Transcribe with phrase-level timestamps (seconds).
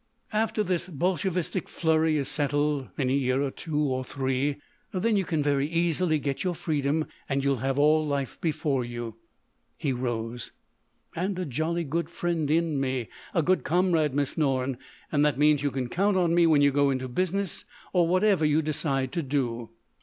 [0.33, 6.17] "After this Bolshevistic flurry is settled—in a year or two—or three—then you can very easily
[6.17, 9.17] get your freedom; and you'll have all life before you"...
[9.77, 10.49] he rose:
[11.15, 14.79] "—and a jolly good friend in me—a good comrade, Miss Norne.
[15.11, 18.63] And that means you can count on me when you go into business—or whatever you
[18.63, 19.69] decide to do."